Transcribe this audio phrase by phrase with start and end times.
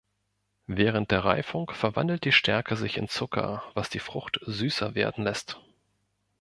[0.65, 5.61] Während der Reifung verwandelt die Stärke sich in Zucker, was die Frucht süßer werden lässt.